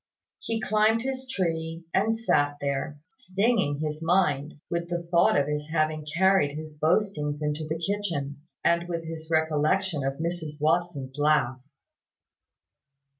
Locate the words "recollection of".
9.29-10.13